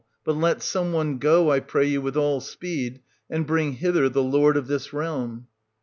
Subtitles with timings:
[0.25, 4.23] —But let some one go, I pray you, with all speed, and bring hither the
[4.23, 5.47] lord of this real m.